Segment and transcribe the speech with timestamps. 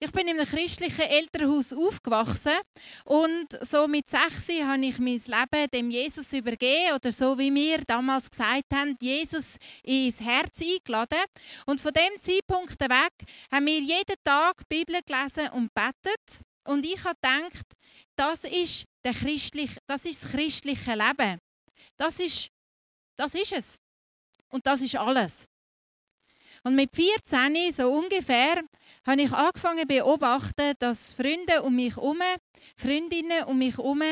[0.00, 2.52] Ich bin in einem christlichen Elternhaus aufgewachsen
[3.04, 7.78] und so mit sechs habe ich mein Leben dem Jesus übergeben oder so wie wir
[7.86, 11.22] damals gesagt haben, Jesus ins Herz eingeladen.
[11.66, 13.12] Und von dem Zeitpunkt weg
[13.52, 16.40] haben wir jeden Tag die Bibel gelesen und betet.
[16.66, 17.66] Und ich habe gedacht,
[18.16, 21.38] das ist, der christliche, das, ist das christliche Leben.
[21.96, 22.48] Das ist,
[23.16, 23.76] das ist es.
[24.48, 25.46] Und das ist alles.
[26.62, 28.62] Und mit 14, so ungefähr,
[29.06, 32.20] habe ich angefangen zu beobachten, dass Freunde um mich herum,
[32.76, 34.02] Freundinnen um mich herum,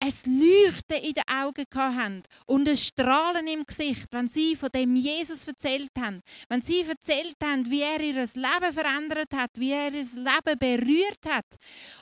[0.00, 4.94] ein Leuchten in den Augen haben und ein Strahlen im Gesicht, wenn sie von dem
[4.94, 6.22] Jesus erzählt haben.
[6.48, 11.26] Wenn sie erzählt haben, wie er ihr Leben verändert hat, wie er ihr Leben berührt
[11.28, 11.46] hat.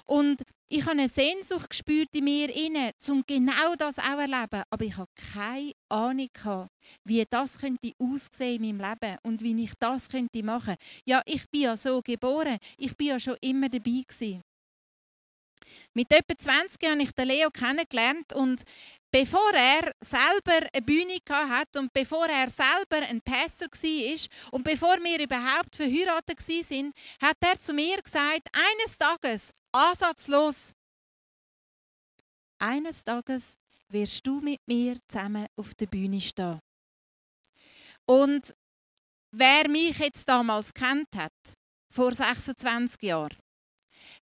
[0.04, 4.62] Und ich habe eine Sehnsucht gespürt in mir inne, um genau das auch erleben.
[4.68, 6.70] Aber ich habe keine Ahnung gehabt,
[7.04, 10.74] wie das könnte aussehen in meinem Leben und wie ich das könnte machen.
[11.04, 12.58] Ja, ich bin ja so geboren.
[12.78, 14.42] Ich bin ja schon immer dabei gewesen.
[15.94, 18.62] Mit etwa 20 habe ich den Leo kennengelernt und
[19.10, 24.96] bevor er selber eine Bühne hatte und bevor er selber ein Pastor war und bevor
[25.02, 30.72] wir überhaupt verheiratet waren, hat er zu mir gesagt, eines Tages, ansatzlos,
[32.58, 36.60] eines Tages wirst du mit mir zusammen auf der Bühne stehen.
[38.06, 38.54] Und
[39.32, 41.32] wer mich jetzt damals kennt hat,
[41.90, 43.36] vor 26 Jahren,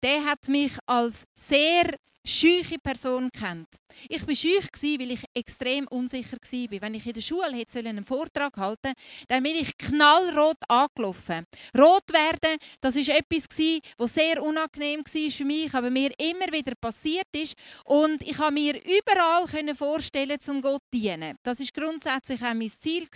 [0.04, 1.84] der hat mich als sehr
[2.26, 3.68] scheuche Person kennt.
[4.08, 4.68] Ich war schüch,
[5.00, 6.82] weil ich extrem unsicher war.
[6.82, 8.94] Wenn ich in der Schule hätte einen Vortrag halten
[9.28, 11.46] dann bin ich knallrot angelaufen.
[11.78, 16.74] Rot werden, das war etwas, was sehr unangenehm war für mich, aber mir immer wieder
[16.80, 17.56] passiert ist.
[17.86, 21.38] Und ich konnte mir überall vorstellen, zum Gott zu dienen.
[21.44, 23.08] Das war grundsätzlich auch mein Ziel,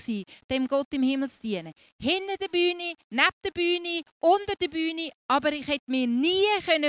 [0.49, 1.73] dem Gott im Himmel zu dienen.
[1.99, 6.43] Hinter der Bühne, neben der Bühne, unter der Bühne, aber ich hätte mir nie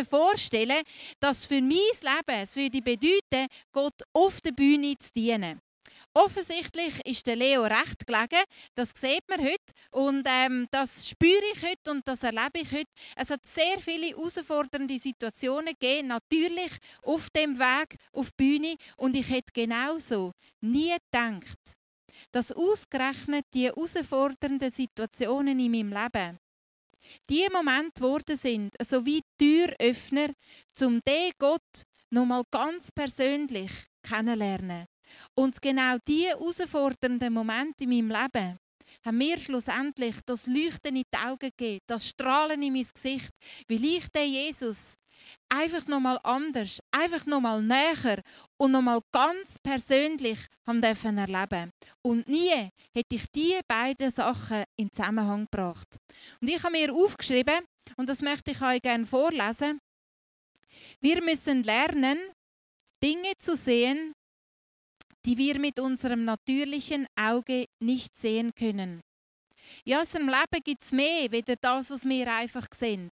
[0.09, 0.83] vorstellen
[1.21, 5.61] dass für mein Leben es würde bedeuten, Gott auf der Bühne zu dienen.
[6.15, 8.45] Offensichtlich ist der Leo recht gelegen.
[8.75, 12.91] Das sieht man heute und ähm, das spüre ich heute und das erlebe ich heute.
[13.17, 16.73] Es hat sehr viele herausfordernde Situationen gegeben, natürlich
[17.03, 21.77] auf dem Weg auf die Bühne und ich hätte genauso nie gedacht,
[22.33, 26.39] dass ausgerechnet die herausfordernden Situationen in meinem Leben
[27.29, 30.29] die Momente geworden sind, so wie Türöffner,
[30.81, 33.71] um den Gott nochmal ganz persönlich
[34.03, 34.87] kennenlernen.
[35.35, 38.59] Und genau diese herausfordernden Momente in meinem Leben
[39.05, 43.31] haben mir schlussendlich das Leuchten in die Augen gegeben, das Strahlen in mein Gesicht,
[43.69, 44.95] weil ich den Jesus
[45.49, 48.23] einfach nochmal anders, einfach nochmal näher
[48.59, 51.71] und nochmal ganz persönlich erleben.
[52.03, 55.99] Und nie hätte ich diese beiden Sachen in Zusammenhang gebracht.
[56.41, 57.65] Und ich habe mir aufgeschrieben,
[57.97, 59.81] und das möchte ich euch gerne vorlesen,
[61.01, 62.19] wir müssen lernen,
[63.03, 64.15] Dinge zu sehen,
[65.25, 69.03] die wir mit unserem natürlichen Auge nicht sehen können.
[69.85, 73.11] In unserem Leben gibt es mehr, weder das, was wir einfach sehen.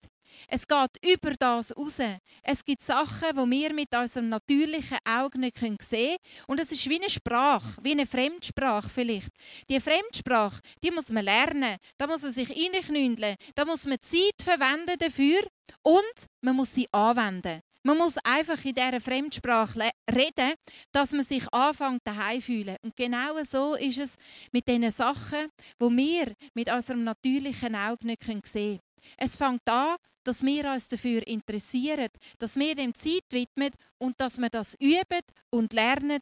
[0.48, 1.98] Es geht über das raus.
[2.42, 6.16] Es gibt Sachen, die wir mit unserem natürlichen Auge nicht sehen können.
[6.46, 9.30] Und es ist wie eine Sprache, wie eine Fremdsprache vielleicht.
[9.68, 11.76] Die Fremdsprache, die muss man lernen.
[11.98, 13.36] Da muss man sich reinknündeln.
[13.54, 15.42] Da muss man Zeit verwenden dafür
[15.82, 17.60] und man muss sie anwenden.
[17.86, 20.54] Man muss einfach in dieser Fremdsprache reden,
[20.90, 22.76] dass man sich anfängt daheim fühlen.
[22.82, 24.16] Und genau so ist es
[24.52, 28.80] mit den Sachen, wo wir mit unserem natürlichen Auge nicht sehen können.
[29.18, 32.08] Es fängt an, dass wir uns dafür interessieren,
[32.38, 36.20] dass wir dem Zeit widmen und dass wir das üben und lernen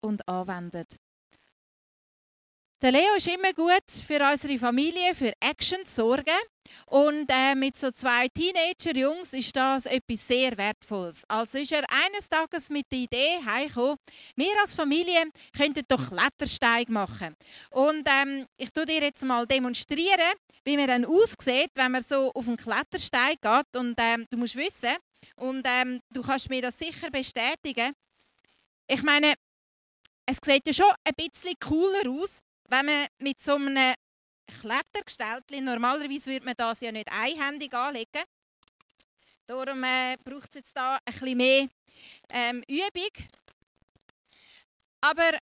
[0.00, 0.86] und anwenden.
[2.80, 6.38] Der Leo ist immer gut für unsere Familie, für Action zu sorgen.
[6.86, 11.24] Und äh, mit so zwei Teenager-Jungs ist das etwas sehr Wertvolles.
[11.26, 13.96] Also ist er eines Tages mit der Idee heimgekommen,
[14.36, 15.24] wir als Familie
[15.56, 17.34] könnten doch Klettersteig machen.
[17.70, 20.34] Und ähm, ich tue dir jetzt mal demonstrieren,
[20.64, 23.76] wie man dann aussieht, wenn man so auf einen Klettersteig geht.
[23.76, 24.94] Und ähm, du musst wissen,
[25.34, 27.92] und ähm, du kannst mir das sicher bestätigen,
[28.86, 29.34] ich meine,
[30.26, 33.94] es sieht ja schon ein bisschen cooler aus, wenn man mit so einem
[34.60, 38.22] Klettergestell, normalerweise würde man das ja nicht einhändig anlegen,
[39.46, 41.68] darum äh, braucht es jetzt da ein mehr
[42.30, 43.28] ähm, Übung.
[45.00, 45.38] Aber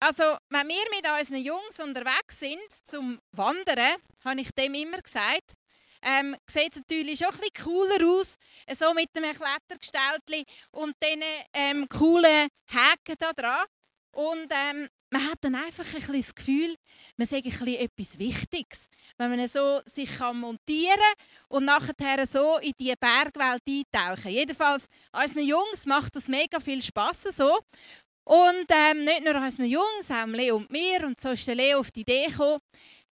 [0.00, 5.54] also, wenn wir mit unseren Jungs unterwegs sind zum Wandern, habe ich dem immer gesagt,
[6.02, 8.36] ähm, sieht es natürlich schon ein cooler aus,
[8.72, 11.22] so mit einem Klettergestell und diesen
[11.52, 13.64] ähm, coolen Haken da dran.
[14.12, 16.74] Und ähm, man hat dann einfach ein das Gefühl,
[17.16, 18.88] man sagt etwas Wichtiges.
[19.16, 21.14] Wenn man so sich kann montieren
[21.48, 24.30] und nachher so in die Bergwelt eintauchen.
[24.30, 27.58] Jedenfalls, unseren Jungs macht das mega viel Spass so.
[28.24, 31.06] Und ähm, nicht nur unseren Jungs, auch Leo und mir.
[31.06, 32.58] Und so ist der Leo auf die Idee gekommen,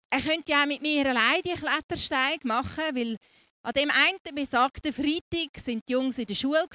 [0.10, 3.18] er könnte ja auch mit mir allein die Klettersteig machen, weil
[3.64, 6.68] an dem einen besagten Freitag sind die Jungs in der Schule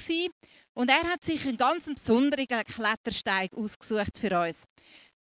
[0.73, 4.63] und er hat sich einen ganz besonderen Klettersteig ausgesucht für uns.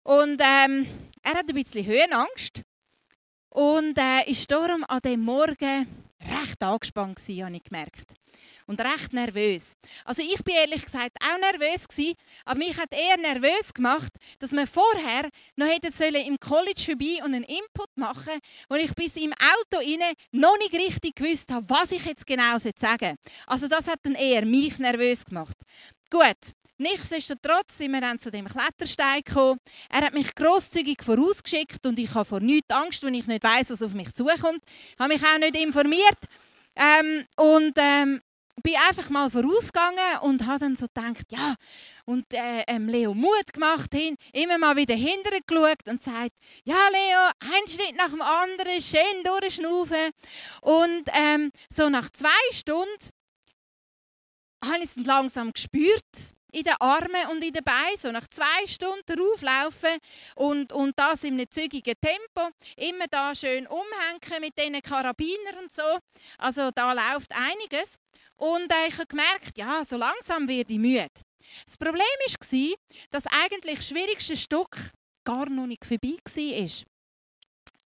[0.05, 0.85] Und ähm,
[1.23, 2.61] er hat ein bisschen Höhenangst
[3.49, 5.87] und äh, ist darum an dem Morgen
[6.21, 8.13] recht angespannt gewesen, habe ich gemerkt.
[8.67, 9.73] Und recht nervös.
[10.03, 12.13] Also ich bin ehrlich gesagt auch nervös gewesen,
[12.45, 17.23] aber mich hat eher nervös gemacht, dass wir vorher noch hätten sollen im College vorbei
[17.23, 21.67] und einen Input machen, wo ich bis im Auto inne noch nicht richtig gewusst habe,
[21.67, 23.15] was ich jetzt genau sagen soll.
[23.47, 25.57] Also das hat dann eher mich nervös gemacht.
[26.11, 29.59] Gut, Nichtsdestotrotz sind wir dann zu dem Klettersteig gekommen.
[29.89, 33.71] Er hat mich grosszügig vorausgeschickt und ich habe vor nichts Angst, wenn ich nicht weiß,
[33.71, 34.59] was auf mich zukommt.
[34.67, 36.19] Ich habe mich auch nicht informiert
[36.75, 38.21] ähm, und ähm,
[38.61, 41.55] bin einfach mal vorausgegangen und habe dann so gedacht, ja,
[42.05, 46.31] und äh, ähm, Leo Mut gemacht, hin, immer mal wieder hinterher geschaut und sagt,
[46.63, 50.11] ja Leo, ein Schritt nach dem anderen, schön durchschnaufen.
[50.61, 53.09] Und ähm, so nach zwei Stunden
[54.63, 58.67] habe ich es langsam gespürt in den Armen und in den Beinen, so nach zwei
[58.67, 59.97] Stunden rauflaufen
[60.35, 62.49] und, und das in einem zügigen Tempo.
[62.77, 65.99] Immer da schön umhängen mit diesen Karabinern und so.
[66.37, 67.97] Also da läuft einiges.
[68.37, 71.07] Und äh, ich habe gemerkt, ja, so langsam werde ich müde.
[71.65, 72.75] Das Problem war,
[73.11, 74.91] dass eigentlich das schwierigste Stück
[75.23, 76.85] gar noch nicht vorbei war.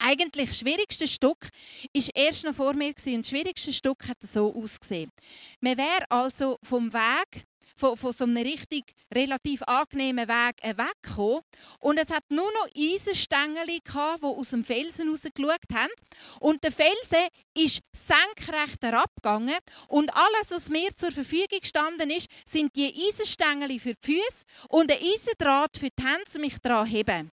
[0.01, 4.55] Eigentlich das schwierigste Stück war erst noch vor mir und das schwierigste Stück hat so
[4.55, 5.11] ausgesehen.
[5.59, 11.41] Man wäre also vom Weg von, von so einem richtig relativ angenehmen Weg äh, weggekommen.
[11.79, 15.91] Und es hat nur noch Eisenstängel die aus dem Felsen rausgeschaut haben.
[16.39, 19.57] Und der Felsen ist senkrecht herabgegangen.
[19.87, 24.91] Und alles, was mir zur Verfügung gestanden ist, sind die Eisenstängel für die Füße und
[24.91, 27.31] ein Eisendraht für die Hände, um mich daran heben.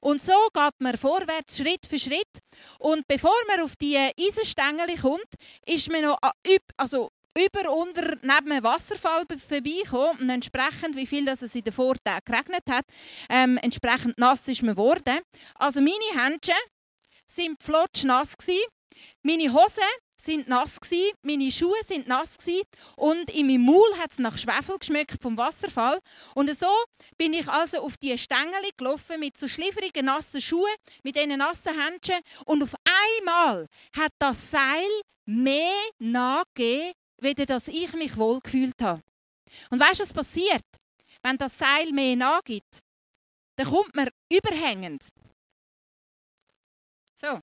[0.00, 2.38] Und so geht man vorwärts, Schritt für Schritt.
[2.78, 5.34] Und bevor man auf die Eisenstängel kommt,
[5.66, 6.18] ist man noch
[6.76, 11.72] also über unter neben einem Wasserfall vorbeikommen und entsprechend, wie viel das es in den
[11.72, 12.84] Vortagen geregnet hat,
[13.28, 15.20] ähm, entsprechend nass ist man geworden.
[15.54, 16.54] Also meine Händchen
[17.26, 18.64] sind flotsch nass gewesen.
[19.22, 19.82] Meine Hosen
[20.16, 22.62] sind nass gewesen, meine Schuhe sind nass gewesen
[22.96, 25.98] und in meinem Maul hat es nach Schwefel geschmeckt vom Wasserfall.
[26.34, 26.70] Und so
[27.18, 30.72] bin ich also auf die Stängel gelaufen mit so schlifferigen nassen Schuhen,
[31.02, 32.74] mit diesen nassen Händchen und auf
[33.18, 34.88] einmal hat das Seil
[35.26, 36.92] mehr nachgegeben
[37.26, 39.02] weder dass ich mich wohl gefühlt habe.
[39.70, 40.64] Und weißt du, was passiert?
[41.22, 42.80] Wenn das Seil mehr nachgibt,
[43.56, 45.08] dann kommt man überhängend.
[47.14, 47.40] So.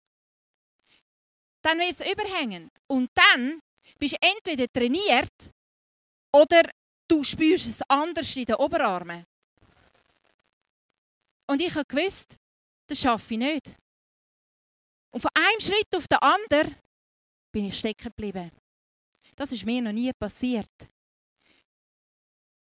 [1.62, 2.72] Dann wird es überhängend.
[2.88, 3.62] Und dann
[4.00, 5.52] bist du entweder trainiert
[6.32, 6.64] oder
[7.08, 9.26] du spürst es anders in den Oberarmen.
[11.48, 12.38] Und ich habe gewusst,
[12.88, 13.76] das schaffe ich nicht.
[15.12, 16.76] Und von einem Schritt auf den anderen
[17.52, 18.52] bin ich stecken geblieben.
[19.36, 20.70] Das ist mir noch nie passiert.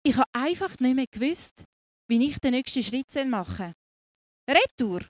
[0.03, 1.63] Ich habe einfach nicht mehr gewusst,
[2.07, 3.73] wie ich den nächsten Schritt machen
[4.47, 4.55] soll.
[4.57, 5.07] Retour,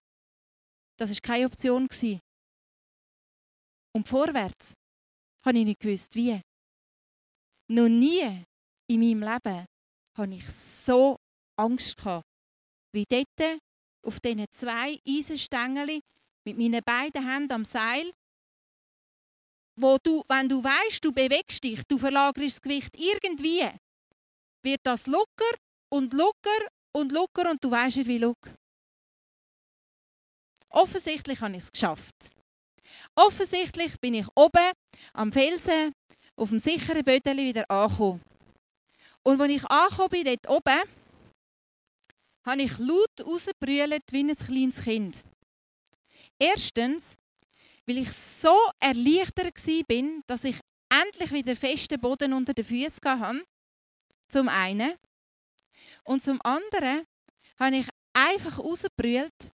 [0.98, 1.88] das war keine Option.
[3.94, 4.74] Und vorwärts
[5.46, 6.42] habe ich nicht gewusst, wie.
[7.70, 8.46] Noch nie
[8.88, 9.66] in meinem Leben
[10.18, 11.18] hatte ich so
[11.58, 12.04] Angst
[12.94, 13.62] wie dort
[14.06, 16.02] auf diesen zwei Eisenstängeln
[16.46, 18.12] mit meinen beiden Händen am Seil
[19.76, 23.70] wo du, wenn du weißt, du bewegst dich, du verlagerst das Gewicht irgendwie,
[24.64, 25.56] wird das locker
[25.90, 28.54] und locker und locker und du weißt nicht, wie locker.
[30.70, 32.30] Offensichtlich habe ich es geschafft.
[33.16, 34.72] Offensichtlich bin ich oben
[35.14, 35.94] am Felsen
[36.36, 38.22] auf dem sicheren Bödeli wieder angekommen.
[39.24, 40.82] Und als ich angekommen bin, dort oben,
[42.46, 45.24] habe ich laut rausgebrüllt wie ein kleines Kind.
[46.40, 47.16] Erstens,
[47.86, 49.56] weil ich so erleichtert
[49.88, 50.58] bin, dass ich
[50.90, 53.44] endlich wieder festen Boden unter den Füßen hatte.
[54.28, 54.94] Zum einen.
[56.04, 57.04] Und zum anderen
[57.60, 59.52] habe ich einfach rausgebrüllt,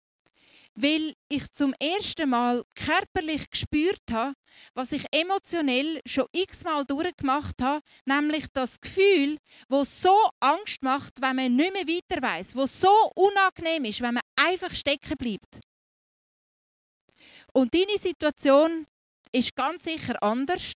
[0.76, 4.34] weil ich zum ersten Mal körperlich gespürt habe,
[4.74, 9.38] was ich emotionell schon x-mal durchgemacht habe, nämlich das Gefühl,
[9.70, 14.16] wo so Angst macht, wenn man nicht mehr weiter weiß, wo so unangenehm ist, wenn
[14.16, 15.62] man einfach stecken bleibt.
[17.56, 18.86] Und deine Situation
[19.32, 20.74] ist ganz sicher anders.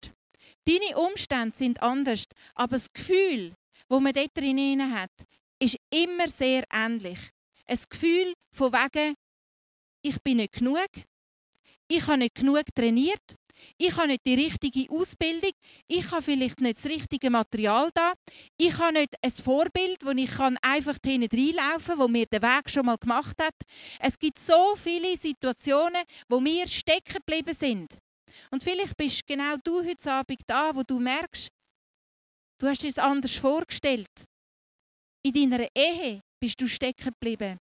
[0.66, 2.24] Deine Umstände sind anders.
[2.56, 3.54] Aber das Gefühl,
[3.90, 5.12] das man dort drin hat,
[5.62, 7.20] ist immer sehr ähnlich.
[7.66, 9.16] ein Gefühl von wegen,
[10.04, 10.88] ich bin nicht genug,
[11.90, 13.36] ich habe nicht genug trainiert,
[13.78, 15.52] ich habe nicht die richtige Ausbildung,
[15.88, 18.14] ich habe vielleicht nicht das richtige Material da,
[18.58, 22.70] ich habe nicht ein Vorbild, wo ich einfach hinten reinlaufen kann, wo mir den Weg
[22.70, 23.56] schon mal gemacht hat.
[24.00, 27.98] Es gibt so viele Situationen, wo wir stecken geblieben sind.
[28.52, 31.50] Und vielleicht bist genau du heute Abend da, wo du merkst,
[32.60, 34.26] du hast es anders vorgestellt.
[35.24, 37.58] In deiner Ehe bist du stecken geblieben.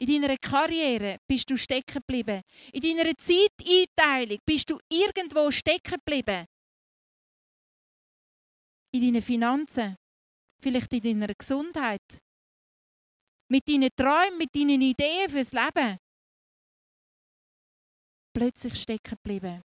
[0.00, 2.42] In deiner Karriere bist du stecken geblieben.
[2.72, 6.46] In deiner Zeiteinteilung bist du irgendwo stecken geblieben.
[8.92, 9.96] In deinen Finanzen,
[10.62, 12.22] vielleicht in deiner Gesundheit,
[13.50, 15.98] mit deinen Träumen, mit deinen Ideen fürs Leben.
[18.32, 19.62] Plötzlich stecken geblieben.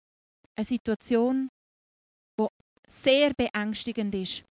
[0.56, 1.50] Eine Situation,
[2.38, 2.46] die
[2.88, 4.44] sehr beängstigend ist.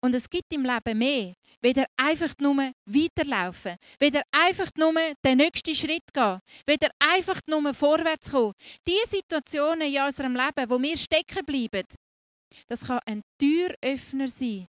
[0.00, 5.74] Und es gibt im Leben mehr, weder einfach nur weiterlaufen, weder einfach nur den nächsten
[5.74, 8.54] Schritt gehen, weder einfach nur vorwärts kommen.
[8.86, 11.86] Die Situationen in unserem Leben, wo wir stecken bleiben,
[12.66, 14.66] das kann ein Türöffner sein,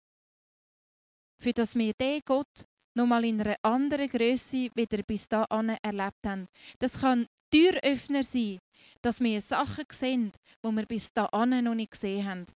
[1.40, 6.48] für das wir den Gott nochmal in einer anderen Größe wieder bis dahin erlebt haben.
[6.80, 8.58] Das kann Türöffner sein,
[9.02, 10.32] dass wir Sachen sehen,
[10.64, 12.46] die wir bis dahin noch nicht gesehen haben.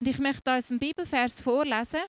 [0.00, 2.00] Und ich möchte uns einen Bibelvers vorlesen.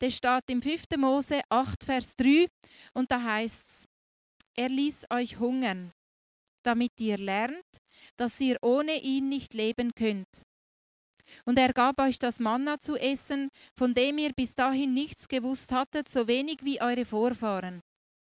[0.00, 0.84] Der steht im 5.
[0.98, 2.46] Mose 8, Vers 3
[2.94, 3.84] und da heißt es,
[4.56, 5.92] er ließ euch hungern,
[6.64, 7.64] damit ihr lernt,
[8.16, 10.42] dass ihr ohne ihn nicht leben könnt.
[11.44, 15.72] Und er gab euch das Manna zu essen, von dem ihr bis dahin nichts gewusst
[15.72, 17.80] hattet, so wenig wie eure Vorfahren.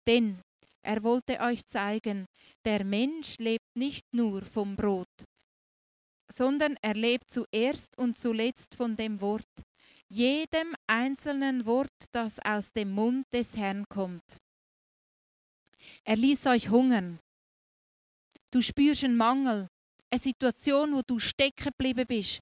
[0.07, 0.41] Denn
[0.85, 2.25] er wollte euch zeigen,
[2.65, 5.07] der Mensch lebt nicht nur vom Brot,
[6.33, 9.47] sondern er lebt zuerst und zuletzt von dem Wort,
[10.09, 14.37] jedem einzelnen Wort, das aus dem Mund des Herrn kommt.
[16.03, 17.19] Er ließ euch hungern.
[18.51, 19.67] Du spürst einen Mangel,
[20.09, 22.39] eine Situation, wo du stecken geblieben bist.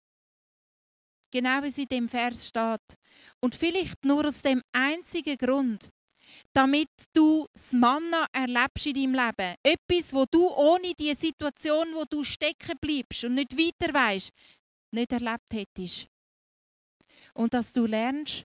[1.31, 2.97] Genau wie es in dem Vers steht.
[3.39, 5.89] Und vielleicht nur aus dem einzigen Grund,
[6.53, 9.55] damit du das Manna erlebst in deinem Leben.
[9.63, 14.29] Etwas, wo du ohne die Situation, wo du stecken bleibst und nicht weiter weißt,
[14.91, 16.07] nicht erlebt hättest.
[17.33, 18.43] Und dass du lernst,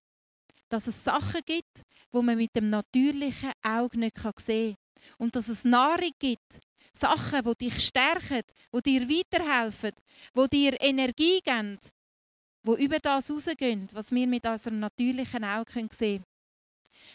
[0.69, 5.17] dass es Sachen gibt, wo man mit dem natürlichen Auge nicht sehen kann.
[5.19, 6.61] Und dass es Nahrung gibt,
[6.93, 9.93] Sachen, die dich stärken, die dir weiterhelfen,
[10.35, 11.79] die dir Energie geben,
[12.67, 16.25] die über das rausgehen, was wir mit unserem natürlichen Auge sehen können.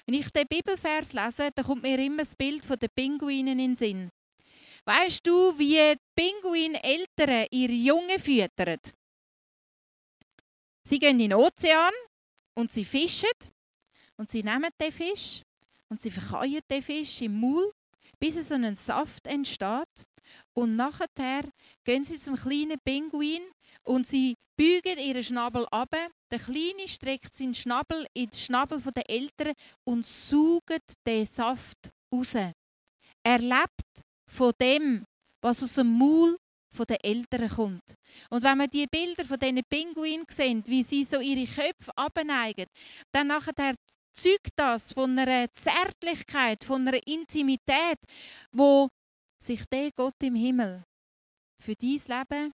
[0.05, 3.75] Wenn ich den Bibelvers lese, dann kommt mir immer das Bild der Pinguinen in den
[3.75, 4.09] Sinn.
[4.85, 8.79] Weißt du, wie Pinguineltern ihre Jungen füttern?
[10.83, 11.93] Sie gehen in den Ozean
[12.55, 13.29] und sie fischen
[14.17, 15.43] und sie nehmen den Fisch
[15.89, 17.71] und sie verkeuen den Fisch im Maul,
[18.19, 20.05] bis so ein Saft entsteht.
[20.53, 21.43] Und nachher
[21.83, 23.41] gehen sie zum kleinen Pinguin
[23.83, 25.95] und sie bügen ihren Schnabel ab.
[26.31, 32.35] Der Kleine streckt seinen Schnabel in den Schnabel der Eltern und saugt den Saft raus.
[32.35, 35.05] Er lebt von dem,
[35.41, 36.37] was aus dem Maul
[36.87, 37.95] der Eltern kommt.
[38.29, 42.65] Und wenn man die Bilder von diesen Pinguinen sieht, wie sie so ihre Köpfe abneigen,
[43.11, 43.75] dann nachher
[44.13, 47.99] zeugt das von einer Zärtlichkeit, von einer Intimität,
[48.51, 48.89] wo
[49.43, 50.83] sich der Gott im Himmel
[51.62, 52.51] für dein Leben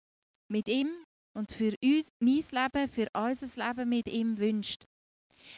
[0.49, 0.89] mit ihm
[1.35, 4.85] und für uns, mein Leben, für unser Leben mit ihm wünscht.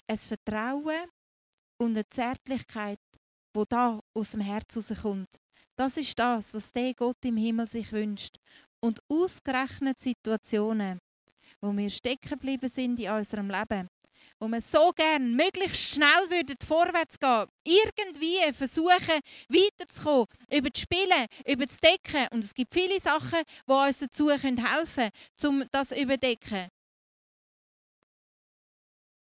[0.08, 1.10] Ein Vertrauen
[1.82, 3.00] und eine Zärtlichkeit,
[3.54, 5.30] wo da aus dem Herz rauskommt.
[5.78, 8.38] Das ist das, was der Gott im Himmel sich wünscht.
[8.82, 11.00] Und ausgerechnet Situationen,
[11.62, 13.88] wo wir stecken geblieben sind in unserem Leben,
[14.40, 21.28] wo wir so gern möglichst schnell würden vorwärts gehen, irgendwie versuchen weiterzukommen, über das Spielen,
[21.48, 22.28] über das Decken.
[22.32, 26.70] Und es gibt viele Sachen, die uns dazu helfen können, um das zu überdecken.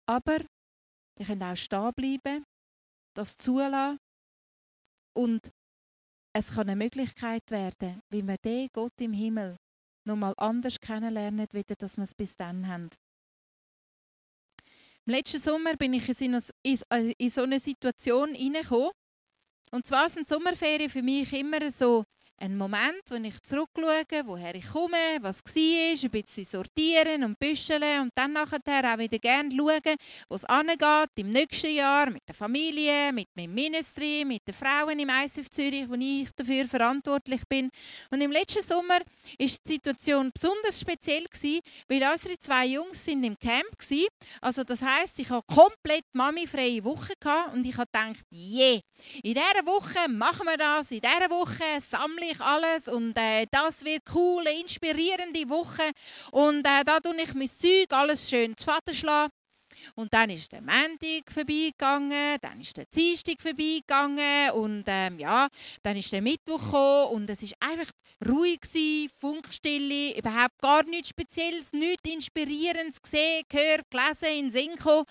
[0.06, 0.40] Aber
[1.16, 2.44] wir können auch stehen bleiben,
[3.14, 3.98] das zulassen
[5.14, 5.52] und
[6.34, 9.58] es kann eine Möglichkeit werden, wie wir den Gott im Himmel
[10.04, 12.88] noch mal anders kennenlernen, wie wir es bis dann haben.
[15.04, 18.90] Im letzten Sommer bin ich in so eine Situation hineingekommen.
[19.72, 22.04] Und zwar sind Sommerferien für mich immer so
[22.42, 28.00] ein Moment, wo ich zurückschaue, woher ich komme, was war, ein bisschen sortieren und büscheln
[28.00, 29.96] und dann nachher auch wieder gerne schauen,
[30.28, 34.98] wo es angeht im nächsten Jahr mit der Familie, mit meinem Ministry, mit den Frauen
[34.98, 37.70] im ICF Zürich, wo ich dafür verantwortlich bin.
[38.10, 39.00] Und im letzten Sommer war
[39.38, 44.06] die Situation besonders speziell gewesen, weil unsere zwei Jungs sind im Camp waren.
[44.40, 47.12] Also das heißt, ich hatte komplett mami-freie Woche
[47.52, 48.80] und ich habe gedacht, je, yeah,
[49.22, 53.84] in dieser Woche machen wir das, in dieser Woche sammle ich alles und äh, das
[53.84, 55.90] wird cool, inspirierende Woche
[56.30, 59.32] und äh, da tue ich mein Zeug alles schön zu Vater schlagen.
[59.94, 65.48] Und dann ist der Montag vorbeigegangen, dann ist der Dienstag vorbeigegangen und ähm, ja,
[65.82, 67.90] dann ist der Mittwoch gekommen und es ist einfach
[68.26, 68.60] ruhig
[69.18, 75.04] Funkstille, überhaupt gar nichts Spezielles, nichts Inspirierendes gesehen, gehört, gelesen, in Sinn gekommen.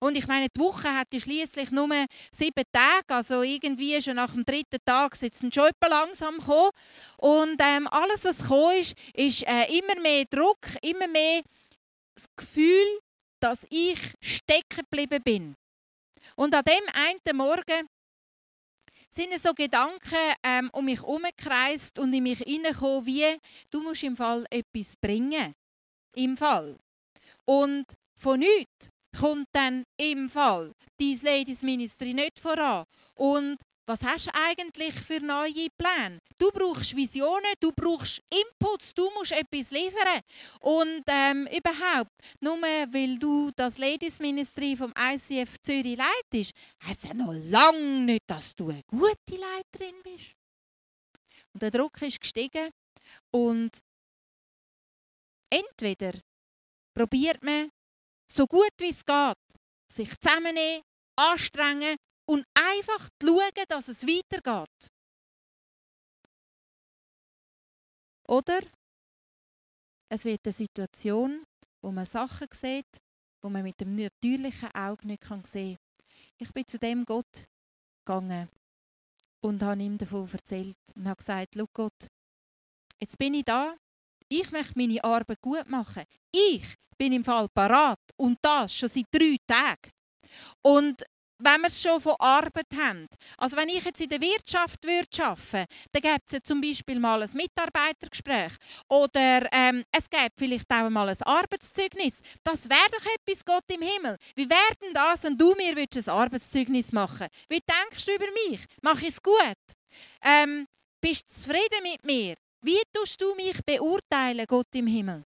[0.00, 1.88] Und ich meine, die Woche hat ja schließlich nur
[2.30, 6.70] sieben Tage, also irgendwie schon nach dem dritten Tag sie schon langsam gekommen.
[7.18, 11.42] Und ähm, alles, was gekommen ist, ist äh, immer mehr Druck, immer mehr
[12.14, 13.00] das Gefühl,
[13.40, 15.54] dass ich stecken geblieben bin.
[16.36, 17.88] Und an dem einen Morgen
[19.10, 23.36] sind so Gedanken ähm, um mich herumgekreist und in mich hineingekommen, wie
[23.70, 25.54] du musst im Fall etwas bringen.
[26.14, 26.76] Im Fall.
[27.44, 32.84] Und von nichts kommt dann im Fall dein Ladies Ministry nicht voran.
[33.14, 36.20] Und was hast du eigentlich für neue Pläne?
[36.36, 40.20] Du brauchst Visionen, du brauchst Inputs, du musst etwas liefern.
[40.60, 46.52] Und ähm, überhaupt, nur weil du das Ladies Ministry vom ICF Zürich leitest,
[46.90, 50.34] es ja noch lange nicht, dass du eine gute Leiterin bist.
[51.54, 52.68] Und der Druck ist gestiegen
[53.30, 53.70] und
[55.48, 56.12] entweder
[56.94, 57.70] probiert man
[58.30, 59.38] so gut wie es geht,
[59.90, 60.82] sich zusammennehmen,
[61.16, 61.96] anstrengen
[62.76, 64.90] einfach schauen, dass es weitergeht.
[68.26, 68.60] Oder
[70.10, 71.44] es wird eine Situation,
[71.82, 73.00] wo man Sachen sieht,
[73.42, 75.78] wo man mit dem natürlichen Auge nicht sehen kann.
[76.38, 77.46] Ich bin zu dem Gott
[78.04, 78.48] gegangen
[79.40, 82.08] und habe ihm davon erzählt und habe gesagt, schau Gott,
[83.00, 83.76] jetzt bin ich da,
[84.28, 86.04] ich möchte meine Arbeit gut machen.
[86.30, 89.90] Ich bin im Fall parat und das schon seit drei Tagen.
[90.62, 91.04] Und
[91.38, 93.08] wenn wir es schon von Arbeit haben.
[93.36, 97.22] Also wenn ich jetzt in der Wirtschaft würde arbeiten dann gäbe es zum Beispiel mal
[97.22, 98.52] ein Mitarbeitergespräch
[98.88, 102.20] oder ähm, es gäbe vielleicht auch mal ein Arbeitszeugnis.
[102.42, 104.16] Das wäre doch etwas Gott im Himmel.
[104.34, 108.60] Wie wäre denn das, wenn du mir ein Arbeitszeugnis machen Wie denkst du über mich?
[108.82, 109.36] Mache ich es gut?
[110.22, 110.66] Ähm,
[111.00, 112.36] bist du zufrieden mit mir?
[112.60, 115.24] Wie tust du mich beurteilen, Gott im Himmel?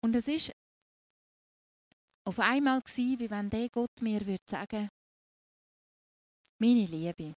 [0.00, 0.52] Und es ist
[2.28, 4.90] auf einmal gewesen, wie wenn der Gott mir würde sagen,
[6.58, 7.34] meine Liebe,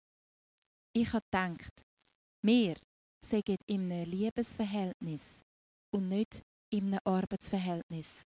[0.93, 1.85] ich habe gedacht,
[2.41, 2.75] wir
[3.25, 5.45] sind in einem Liebesverhältnis
[5.91, 8.23] und nicht in einem Arbeitsverhältnis.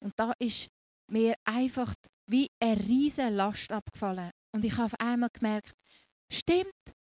[0.00, 0.68] Und da ist
[1.10, 1.94] mir einfach
[2.26, 4.30] wie eine riesige Last abgefallen.
[4.52, 5.72] Und ich habe auf einmal gemerkt,
[6.30, 6.94] stimmt,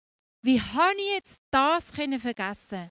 [0.42, 2.88] wie habe ich jetzt das vergessen?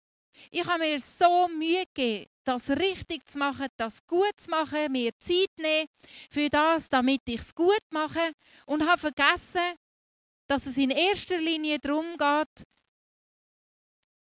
[0.52, 5.12] Ich habe mir so Mühe gegeben, das richtig zu machen, das gut zu machen, mir
[5.20, 5.88] Zeit nehmen
[6.30, 8.34] für das, damit ich es gut mache
[8.66, 9.76] und habe vergessen,
[10.48, 12.68] dass es in erster Linie darum geht,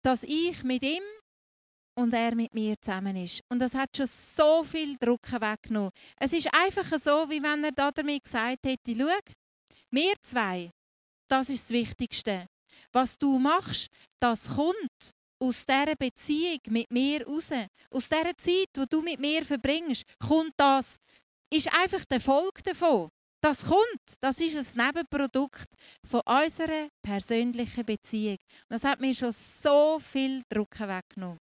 [0.03, 1.03] dass ich mit ihm
[1.95, 3.41] und er mit mir zusammen ist.
[3.49, 5.91] Und das hat schon so viel Druck weggenommen.
[6.17, 9.33] Es ist einfach so, wie wenn er damit gesagt hätte, schau,
[9.91, 10.71] wir zwei,
[11.27, 12.47] das ist das Wichtigste.
[12.91, 17.49] Was du machst, das kommt aus dieser Beziehung mit mir raus,
[17.89, 20.97] aus dieser Zeit, die du mit mir verbringst, kommt das,
[21.51, 23.09] ist einfach der Folge davon.
[23.43, 25.67] Das kommt, das ist ein Nebenprodukt
[26.07, 28.37] von unserer persönlichen Beziehung.
[28.69, 31.39] Das hat mir schon so viel Druck weggenommen.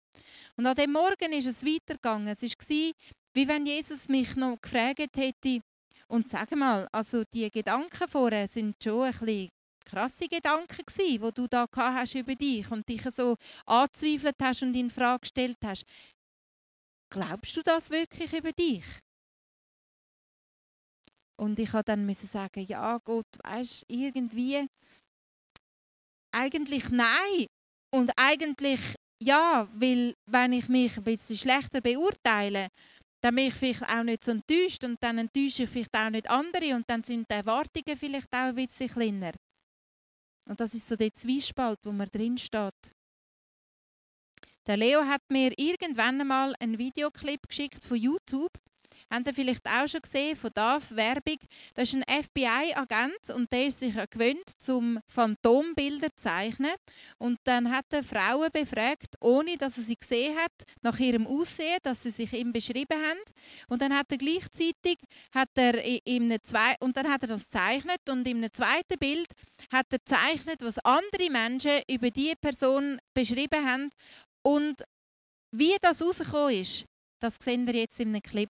[0.56, 2.28] Und an dem Morgen ist es weitergegangen.
[2.28, 2.92] Es war,
[3.34, 5.60] wie wenn Jesus mich noch gefragt hätte,
[6.08, 9.48] und sag mal, also die Gedanken vorher sind schon ein bisschen
[9.86, 14.74] krasse Gedanken gewesen, die du da hast über dich und dich so angezweifelt hast und
[14.74, 15.84] in Frage gestellt hast.
[17.10, 18.84] Glaubst du das wirklich über dich?
[21.38, 24.66] Und ich habe dann müssen sagen, ja Gott, weißt irgendwie
[26.34, 27.46] eigentlich nein
[27.94, 28.80] und eigentlich
[29.22, 32.68] ja, weil wenn ich mich ein bisschen schlechter beurteile,
[33.22, 36.28] dann bin ich vielleicht auch nicht so enttäuscht und dann enttäusche ich vielleicht auch nicht
[36.28, 39.32] andere und dann sind die Erwartungen vielleicht auch ein bisschen kleiner.
[40.46, 42.94] Und das ist so der Zwiespalt, wo man drin steht.
[44.66, 48.52] Der Leo hat mir irgendwann einmal einen Videoclip geschickt von YouTube,
[49.08, 51.38] Habt ihr vielleicht auch schon gesehen von DAF Werbung?
[51.74, 56.72] Das ist ein FBI-Agent und der ist sich gewöhnt zum Phantombilder zeichnen.
[57.18, 61.78] Und dann hat er Frauen befragt, ohne dass er sie gesehen hat, nach ihrem Aussehen,
[61.82, 63.20] dass sie sich ihm beschrieben haben.
[63.68, 64.98] Und dann hat er gleichzeitig
[65.32, 69.28] hat er in einem zwei und dann hat er das gezeichnet und einem zweiten Bild
[69.72, 73.90] hat er gezeichnet, was andere Menschen über diese Person beschrieben haben
[74.42, 74.82] und
[75.52, 76.84] wie das rausgekommen ist,
[77.20, 78.50] das sehen wir jetzt in einem Clip.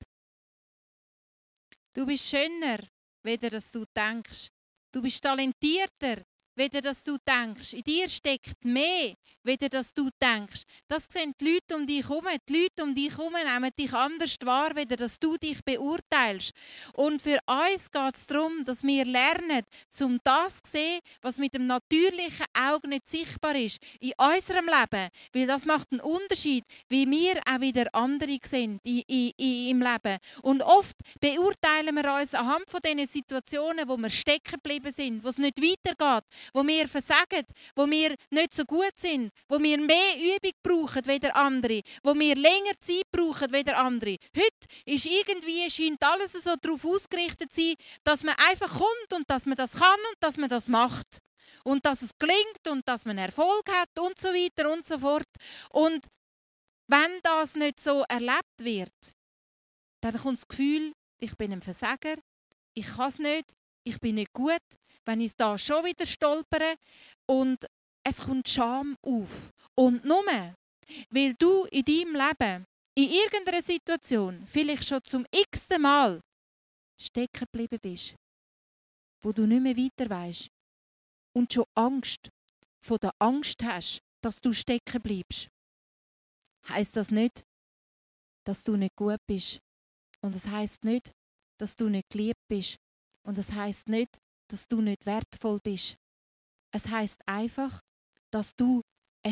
[2.00, 2.78] Du bist schöner,
[3.22, 4.48] weder dass du denkst.
[4.90, 6.22] Du bist talentierter,
[6.60, 7.72] weder dass du denkst.
[7.72, 10.64] In dir steckt mehr, weder dass du denkst.
[10.88, 12.26] Das sind die Leute um dich herum.
[12.46, 16.52] Die Leute um dich herum nehmen dich anders wahr, weder dass du dich beurteilst.
[16.92, 19.62] Und für uns geht es darum, dass wir lernen,
[20.02, 25.08] um das zu sehen, was mit dem natürlichen Auge nicht sichtbar ist, in unserem Leben.
[25.32, 29.82] Weil das macht einen Unterschied, wie wir auch wieder andere sind in, in, in, im
[29.82, 30.18] Leben.
[30.42, 35.28] Und oft beurteilen wir uns anhand von diesen Situationen, wo wir stecken geblieben sind, wo
[35.28, 40.16] es nicht weitergeht, wo wir versagen, wo wir nicht so gut sind, wo wir mehr
[40.16, 44.16] Übung brauchen wie der andere, wo wir länger Zeit brauchen wie der andere.
[44.36, 49.28] Heute ist irgendwie, scheint alles so darauf ausgerichtet zu sein, dass man einfach kommt und
[49.30, 51.18] dass man das kann und dass man das macht.
[51.64, 55.26] Und dass es gelingt und dass man Erfolg hat und so weiter und so fort.
[55.70, 56.06] Und
[56.86, 59.14] wenn das nicht so erlebt wird,
[60.00, 62.16] dann kommt das Gefühl, ich bin ein Versager,
[62.74, 63.52] ich kann es nicht,
[63.84, 64.62] ich bin nicht gut,
[65.04, 66.76] wenn ich da schon wieder stolpere
[67.26, 67.66] und
[68.04, 69.50] es kommt Scham auf.
[69.74, 70.24] Und nur,
[71.10, 72.64] weil du in deinem Leben
[72.96, 76.20] in irgendeiner Situation vielleicht schon zum x-ten Mal
[77.00, 78.14] stecken geblieben bist,
[79.22, 80.48] wo du nicht mehr weiter weißt
[81.34, 82.28] und schon Angst
[82.84, 85.48] von der Angst hast, dass du stecken bleibst,
[86.68, 87.44] heißt das nicht,
[88.44, 89.60] dass du nicht gut bist.
[90.22, 91.12] Und es heißt nicht,
[91.58, 92.76] dass du nicht geliebt bist.
[93.22, 95.96] Und es heißt nicht, dass du nicht wertvoll bist.
[96.72, 97.80] Es heißt einfach,
[98.30, 98.80] dass du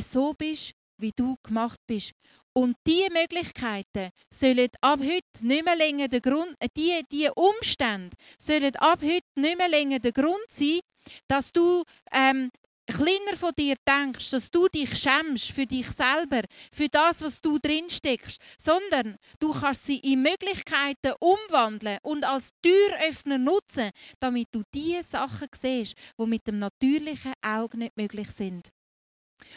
[0.01, 2.13] so bist, wie du gemacht bist.
[2.53, 8.17] Und diese Möglichkeiten sollen ab heute nicht mehr länger der Grund, äh, die, die Umstände
[8.39, 10.81] sollen ab heute nicht mehr länger der Grund sein,
[11.29, 12.51] dass du ähm,
[12.93, 17.59] kleiner von dir denkst, dass du dich schämst für dich selber, für das, was du
[17.59, 24.63] drin steckst, sondern du kannst sie in Möglichkeiten umwandeln und als Türöffner nutzen, damit du
[24.75, 28.71] die Sachen siehst, die mit dem natürlichen Auge nicht möglich sind.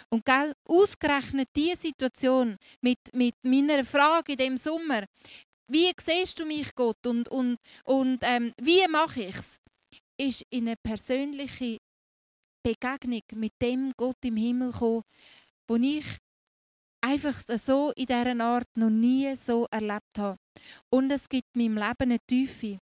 [0.09, 5.05] Und gell, ausgerechnet diese Situation mit, mit meiner Frage in dem Sommer,
[5.67, 9.57] wie siehst du mich, Gott, und, und, und ähm, wie mache ich es,
[10.17, 11.77] ist in eine persönliche
[12.63, 15.03] Begegnung mit dem Gott im Himmel gekommen,
[15.67, 16.05] wo ich
[17.01, 20.37] einfach so in dieser Art noch nie so erlebt habe.
[20.89, 22.79] Und es gibt meinem Leben eine Tiefe.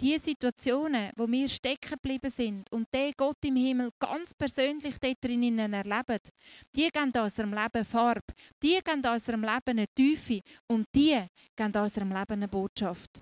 [0.00, 5.16] Die Situationen, wo wir stecken geblieben sind und der Gott im Himmel ganz persönlich dort
[5.20, 6.20] drinnen erleben,
[6.74, 8.32] die geben unserem Leben Farbe,
[8.62, 11.18] die geben unserem Leben eine Tiefe und die
[11.56, 13.20] geben unserem Leben eine Botschaft.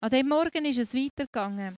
[0.00, 1.76] An dem Morgen ist es weitergegangen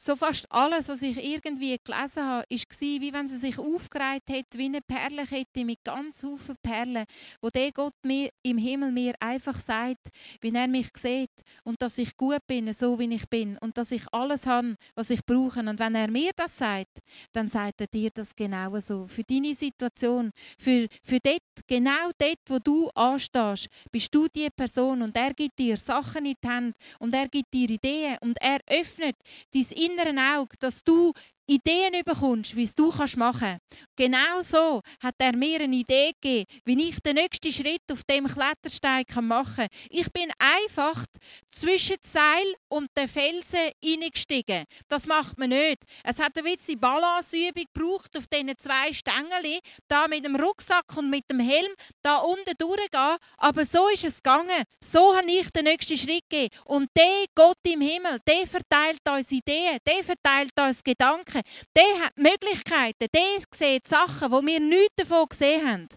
[0.00, 4.56] so fast alles, was ich irgendwie gelesen habe, war, wie wenn sie sich aufgereiht hätte,
[4.56, 7.04] wie eine Perlenkette mit ganz vielen Perlen,
[7.42, 10.08] wo der Gott mir im Himmel mir einfach sagt,
[10.40, 11.30] wie er mich sieht
[11.64, 15.10] und dass ich gut bin, so wie ich bin und dass ich alles habe, was
[15.10, 15.60] ich brauche.
[15.60, 17.00] Und wenn er mir das sagt,
[17.32, 19.06] dann sagt er dir das genau so.
[19.06, 25.02] Für deine Situation, für, für dort, genau dort, wo du anstehst, bist du die Person
[25.02, 28.60] und er gibt dir Sachen in die Hand und er gibt dir Ideen und er
[28.68, 29.16] öffnet
[29.52, 31.12] dein inneren Auge, dass du
[31.50, 33.62] Ideen bekommst, wie es du machen kannst.
[33.96, 38.26] Genau so hat er mir eine Idee gegeben, wie ich den nächsten Schritt auf dem
[38.26, 39.66] Klettersteig machen kann.
[39.88, 41.06] Ich bin einfach
[41.50, 44.64] zwischen das Seil und den Felsen hineingestiegen.
[44.88, 45.78] Das macht man nicht.
[46.04, 51.08] Es hat ein bisschen Balanceübung gebraucht auf diesen zwei Stängeln, da mit dem Rucksack und
[51.08, 53.16] mit dem Helm da unten durchgehen.
[53.38, 54.64] Aber so ist es gegangen.
[54.84, 56.54] So habe ich den nächsten Schritt gegeben.
[56.66, 61.66] Und der Gott im Himmel, der verteilt uns Ideen, der verteilt uns Gedanken machen.
[61.76, 65.88] Der hat Möglichkeiten, der sieht Sachen, wo wir nichts davon gesehen haben.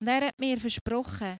[0.00, 1.38] Und er hat mir versprochen,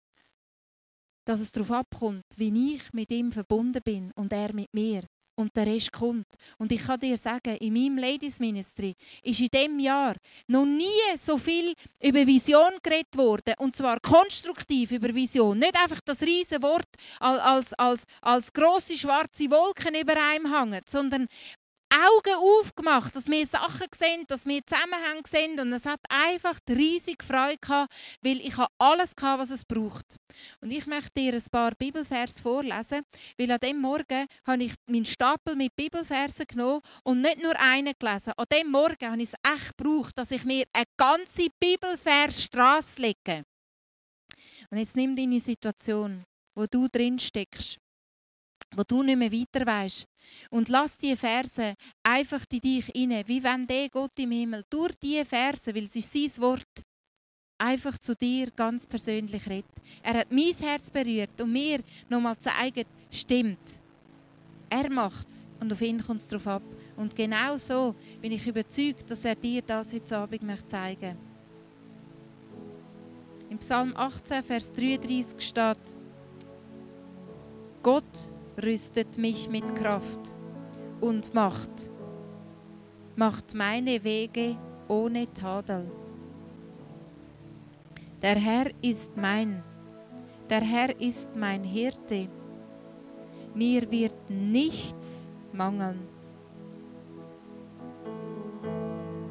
[1.24, 5.02] dass es darauf abkommt, wie ich mit ihm verbunden bin und er mit mir.
[5.38, 6.26] Und der Rest kommt.
[6.56, 10.14] Und ich kann dir sagen, in meinem Ladies Ministry ist in diesem Jahr
[10.46, 10.86] noch nie
[11.18, 13.52] so viel über Vision geredet worden.
[13.58, 15.58] Und zwar konstruktiv über Vision.
[15.58, 16.88] Nicht einfach das riesige Wort
[17.20, 21.26] als, als, als, als grosse schwarze Wolken über einem hängen, sondern
[21.90, 27.22] Augen aufgemacht, dass wir Sachen sehen, dass wir Zusammenhänge sehen und es hat einfach riesig
[27.22, 30.16] Freude gehabt, weil ich alles gehabt, was es braucht.
[30.60, 33.02] Und ich möchte dir ein paar Bibelvers vorlesen,
[33.38, 37.94] weil an dem Morgen habe ich meinen Stapel mit Bibelversen genommen und nicht nur einen
[37.98, 38.32] gelesen.
[38.36, 43.44] An dem Morgen habe ich es echt gebraucht, dass ich mir eine ganze Bibelversstraße lege.
[44.70, 47.78] Und jetzt nimm deine Situation, wo du drin steckst
[48.74, 50.06] wo du nicht mehr weiter weißt.
[50.50, 54.94] Und lass die Verse einfach in dich inne, wie wenn der Gott im Himmel durch
[54.96, 56.82] die Verse, weil ist sein Wort,
[57.58, 59.70] einfach zu dir ganz persönlich redet.
[60.02, 63.80] Er hat mein Herz berührt und mir nochmal zeigen, stimmt.
[64.68, 66.62] Er macht es und auf ihn kommt es drauf ab.
[66.96, 71.16] Und genau so bin ich überzeugt, dass er dir das heute Abend möchte zeigen
[73.48, 75.96] Im Psalm 18, Vers 33 steht,
[77.82, 80.34] Gott rüstet mich mit Kraft
[81.00, 81.92] und Macht,
[83.14, 84.56] macht meine Wege
[84.88, 85.90] ohne Tadel.
[88.22, 89.62] Der Herr ist mein,
[90.48, 92.28] der Herr ist mein Hirte,
[93.54, 96.08] mir wird nichts mangeln.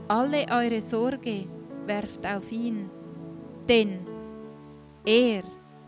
[0.07, 1.47] Alle eure Sorge
[1.87, 2.89] werft auf ihn,
[3.67, 4.05] denn
[5.03, 5.43] er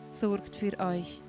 [0.09, 1.21] sorgt für euch.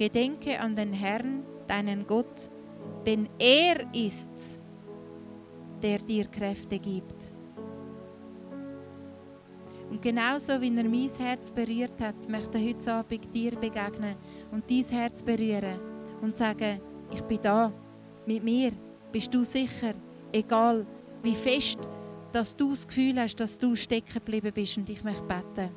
[0.00, 2.50] Gedenke an den Herrn, deinen Gott,
[3.04, 4.58] denn er ist's,
[5.82, 7.34] der dir Kräfte gibt.
[9.90, 14.16] Und genauso wie er mein Herz berührt hat, möchte er heute Abend dir begegnen
[14.50, 15.78] und dein Herz berühren
[16.22, 16.80] und sagen,
[17.12, 17.70] ich bin da,
[18.24, 18.72] mit mir,
[19.12, 19.92] bist du sicher,
[20.32, 20.86] egal
[21.22, 21.78] wie fest,
[22.32, 25.68] dass du das Gefühl hast, dass du stecken geblieben bist und ich möchte beten.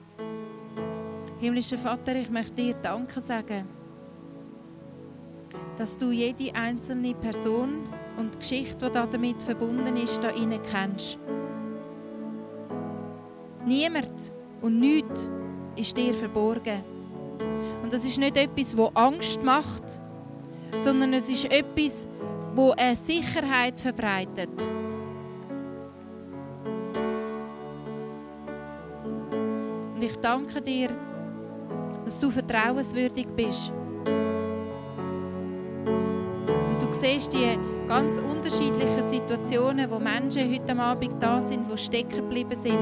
[1.41, 3.82] Himmlischer Vater, ich möchte dir Danke sagen
[5.77, 11.17] dass du jede einzelne Person und Geschichte, die damit verbunden ist, da innen kennst.
[13.65, 14.31] Niemand
[14.61, 15.29] und nichts
[15.75, 16.83] ist dir verborgen.
[17.81, 19.99] Und das ist nicht etwas, wo Angst macht,
[20.77, 22.07] sondern es ist etwas,
[22.55, 24.49] wo eine Sicherheit verbreitet.
[29.95, 30.89] Und ich danke dir,
[32.05, 33.71] dass du vertrauenswürdig bist
[36.93, 42.77] siehst die ganz unterschiedlichen Situationen, wo Menschen heute Abend da sind, die stecken geblieben sind,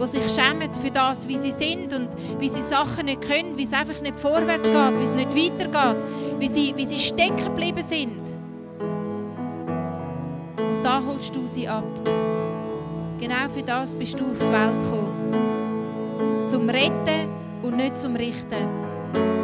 [0.00, 3.64] die sich schämen für das, wie sie sind und wie sie Sachen nicht können, wie
[3.64, 6.02] es einfach nicht vorwärts geht, wie es nicht weitergeht,
[6.38, 8.20] wie sie, wie sie stecken geblieben sind.
[10.58, 11.84] Und da holst du sie ab.
[13.20, 16.48] Genau für das bist du auf die Welt gekommen.
[16.48, 17.28] Zum Retten
[17.62, 19.41] und nicht zum Richten.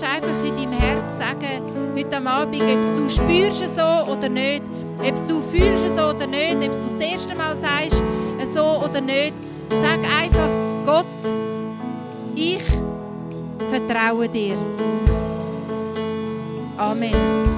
[0.00, 1.62] Kannst einfach in deinem Herz sagen,
[1.94, 4.62] heute Abend, ob du spürst so oder nicht,
[4.98, 8.02] ob du fühlst so oder nicht, ob du das erste Mal sagst
[8.52, 9.34] so oder nicht.
[9.70, 10.48] Sag einfach,
[10.86, 11.04] Gott,
[12.34, 12.62] ich
[13.70, 14.56] vertraue dir.
[16.78, 17.49] Amen.